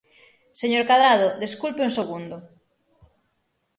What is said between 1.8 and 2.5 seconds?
un segundo.